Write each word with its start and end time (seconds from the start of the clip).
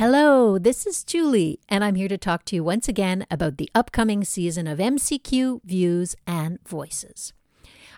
Hello, 0.00 0.58
this 0.58 0.86
is 0.86 1.04
Julie, 1.04 1.60
and 1.68 1.84
I'm 1.84 1.94
here 1.94 2.08
to 2.08 2.16
talk 2.16 2.46
to 2.46 2.56
you 2.56 2.64
once 2.64 2.88
again 2.88 3.26
about 3.30 3.58
the 3.58 3.68
upcoming 3.74 4.24
season 4.24 4.66
of 4.66 4.78
MCQ 4.78 5.62
Views 5.62 6.16
and 6.26 6.58
Voices. 6.66 7.34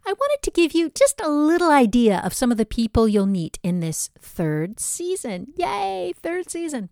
I 0.04 0.12
wanted 0.12 0.43
to 0.43 0.51
give 0.51 0.73
you 0.73 0.91
just 0.91 1.21
a 1.21 1.30
little 1.30 1.71
idea 1.71 2.21
of 2.25 2.35
some 2.35 2.51
of 2.51 2.59
the 2.59 2.67
people 2.67 3.07
you'll 3.07 3.27
meet 3.27 3.61
in 3.62 3.79
this 3.79 4.11
third 4.19 4.80
season. 4.80 5.53
Yay, 5.54 6.12
third 6.21 6.51
season. 6.51 6.91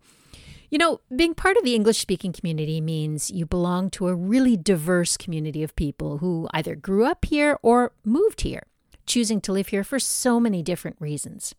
You 0.69 0.77
know, 0.77 1.01
being 1.13 1.33
part 1.33 1.57
of 1.57 1.65
the 1.65 1.75
English 1.75 1.97
speaking 1.97 2.31
community 2.31 2.79
means 2.79 3.29
you 3.29 3.45
belong 3.45 3.89
to 3.89 4.07
a 4.07 4.15
really 4.15 4.55
diverse 4.55 5.17
community 5.17 5.61
of 5.61 5.75
people 5.75 6.19
who 6.19 6.47
either 6.53 6.73
grew 6.73 7.03
up 7.03 7.25
here 7.25 7.59
or 7.61 7.91
moved 8.05 8.43
here, 8.43 8.63
choosing 9.05 9.41
to 9.41 9.51
live 9.51 9.67
here 9.67 9.83
for 9.83 9.99
so 9.99 10.39
many 10.39 10.63
different 10.63 10.95
reasons. 11.01 11.53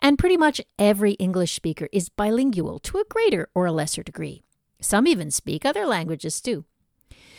And 0.00 0.18
pretty 0.18 0.36
much 0.36 0.60
every 0.78 1.12
English 1.12 1.54
speaker 1.54 1.88
is 1.92 2.08
bilingual 2.08 2.78
to 2.80 2.98
a 2.98 3.04
greater 3.08 3.48
or 3.54 3.66
a 3.66 3.72
lesser 3.72 4.02
degree. 4.02 4.42
Some 4.80 5.06
even 5.06 5.30
speak 5.30 5.64
other 5.64 5.86
languages 5.86 6.40
too. 6.40 6.64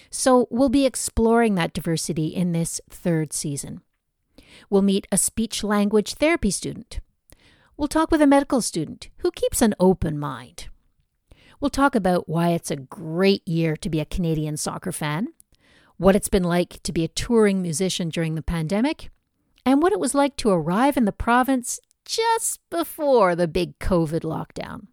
So 0.09 0.47
we'll 0.49 0.69
be 0.69 0.85
exploring 0.85 1.55
that 1.55 1.73
diversity 1.73 2.27
in 2.27 2.51
this 2.51 2.79
third 2.89 3.33
season. 3.33 3.81
We'll 4.69 4.81
meet 4.81 5.07
a 5.11 5.17
speech 5.17 5.63
language 5.63 6.13
therapy 6.15 6.51
student. 6.51 6.99
We'll 7.75 7.87
talk 7.87 8.11
with 8.11 8.21
a 8.21 8.27
medical 8.27 8.61
student 8.61 9.09
who 9.17 9.31
keeps 9.31 9.61
an 9.61 9.73
open 9.79 10.19
mind. 10.19 10.69
We'll 11.59 11.69
talk 11.69 11.95
about 11.95 12.29
why 12.29 12.49
it's 12.49 12.69
a 12.69 12.75
great 12.75 13.47
year 13.47 13.75
to 13.77 13.89
be 13.89 13.99
a 13.99 14.05
Canadian 14.05 14.57
soccer 14.57 14.91
fan, 14.91 15.29
what 15.97 16.15
it's 16.15 16.29
been 16.29 16.43
like 16.43 16.83
to 16.83 16.91
be 16.91 17.03
a 17.03 17.07
touring 17.07 17.61
musician 17.61 18.09
during 18.09 18.35
the 18.35 18.41
pandemic, 18.41 19.09
and 19.65 19.81
what 19.81 19.93
it 19.93 19.99
was 19.99 20.13
like 20.13 20.35
to 20.37 20.49
arrive 20.49 20.97
in 20.97 21.05
the 21.05 21.11
province 21.11 21.79
just 22.05 22.59
before 22.69 23.35
the 23.35 23.47
big 23.47 23.79
COVID 23.79 24.21
lockdown. 24.21 24.87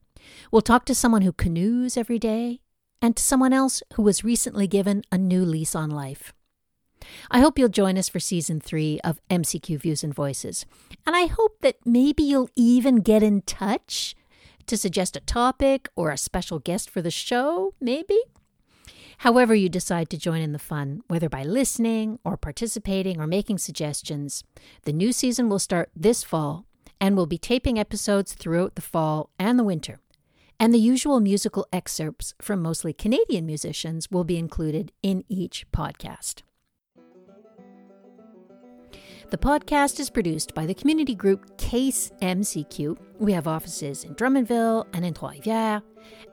We'll 0.50 0.62
talk 0.62 0.84
to 0.86 0.94
someone 0.94 1.22
who 1.22 1.32
canoes 1.32 1.96
every 1.96 2.18
day 2.18 2.60
and 3.02 3.16
to 3.16 3.22
someone 3.22 3.52
else 3.52 3.82
who 3.94 4.02
was 4.02 4.24
recently 4.24 4.66
given 4.66 5.02
a 5.10 5.18
new 5.18 5.44
lease 5.44 5.74
on 5.74 5.90
life. 5.90 6.32
I 7.30 7.40
hope 7.40 7.58
you'll 7.58 7.68
join 7.68 7.96
us 7.96 8.08
for 8.08 8.20
season 8.20 8.60
three 8.60 9.00
of 9.02 9.20
MCQ 9.30 9.80
Views 9.80 10.04
and 10.04 10.14
Voices. 10.14 10.66
And 11.06 11.16
I 11.16 11.26
hope 11.26 11.60
that 11.62 11.76
maybe 11.84 12.22
you'll 12.22 12.50
even 12.56 12.96
get 12.96 13.22
in 13.22 13.42
touch 13.42 14.14
to 14.66 14.76
suggest 14.76 15.16
a 15.16 15.20
topic 15.20 15.88
or 15.96 16.10
a 16.10 16.18
special 16.18 16.58
guest 16.58 16.90
for 16.90 17.00
the 17.00 17.10
show, 17.10 17.74
maybe. 17.80 18.18
However, 19.18 19.54
you 19.54 19.68
decide 19.68 20.08
to 20.10 20.18
join 20.18 20.40
in 20.40 20.52
the 20.52 20.58
fun, 20.58 21.02
whether 21.08 21.28
by 21.28 21.42
listening 21.42 22.18
or 22.24 22.36
participating 22.36 23.20
or 23.20 23.26
making 23.26 23.58
suggestions, 23.58 24.44
the 24.84 24.92
new 24.92 25.12
season 25.12 25.48
will 25.48 25.58
start 25.58 25.90
this 25.94 26.22
fall 26.22 26.66
and 27.00 27.16
we'll 27.16 27.26
be 27.26 27.38
taping 27.38 27.78
episodes 27.78 28.34
throughout 28.34 28.74
the 28.74 28.82
fall 28.82 29.30
and 29.38 29.58
the 29.58 29.64
winter. 29.64 30.00
And 30.58 30.74
the 30.74 30.78
usual 30.78 31.20
musical 31.20 31.66
excerpts 31.72 32.34
from 32.40 32.60
mostly 32.60 32.92
Canadian 32.92 33.46
musicians 33.46 34.10
will 34.10 34.24
be 34.24 34.36
included 34.36 34.92
in 35.02 35.24
each 35.28 35.64
podcast. 35.72 36.42
The 39.30 39.38
podcast 39.38 40.00
is 40.00 40.10
produced 40.10 40.54
by 40.54 40.66
the 40.66 40.74
community 40.74 41.14
group 41.14 41.56
Case 41.56 42.10
MCQ. 42.20 42.98
We 43.20 43.32
have 43.32 43.46
offices 43.46 44.02
in 44.02 44.16
Drummondville 44.16 44.86
and 44.92 45.04
in 45.04 45.14
Trois-Rivières. 45.14 45.82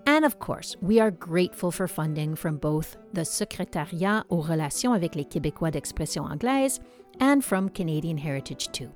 And 0.07 0.25
of 0.25 0.39
course, 0.39 0.75
we 0.81 0.99
are 0.99 1.11
grateful 1.11 1.71
for 1.71 1.87
funding 1.87 2.35
from 2.35 2.57
both 2.57 2.97
the 3.13 3.21
Secrétariat 3.21 4.23
aux 4.31 4.41
relations 4.41 4.95
avec 4.95 5.15
les 5.15 5.25
Québécois 5.25 5.71
d'expression 5.71 6.23
anglaise 6.23 6.79
and 7.19 7.45
from 7.45 7.69
Canadian 7.69 8.17
Heritage 8.17 8.69
too. 8.71 8.91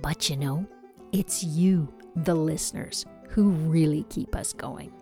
But 0.00 0.30
you 0.30 0.36
know, 0.36 0.64
it's 1.12 1.42
you, 1.42 1.92
the 2.16 2.34
listeners, 2.34 3.04
who 3.28 3.50
really 3.50 4.04
keep 4.04 4.34
us 4.34 4.52
going. 4.52 4.92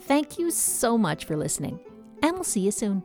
Thank 0.00 0.38
you 0.38 0.50
so 0.50 0.98
much 0.98 1.24
for 1.24 1.36
listening, 1.36 1.78
and 2.22 2.32
we'll 2.34 2.44
see 2.44 2.60
you 2.60 2.70
soon. 2.70 3.02